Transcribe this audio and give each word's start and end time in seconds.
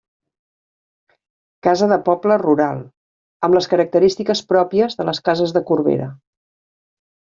Casa 1.67 1.89
de 1.91 1.99
poble 2.07 2.37
rural, 2.43 2.81
amb 3.49 3.57
les 3.57 3.69
característiques 3.75 4.45
pròpies 4.55 4.99
de 5.03 5.07
les 5.11 5.23
cases 5.29 5.55
de 5.59 5.63
Corbera. 5.71 6.09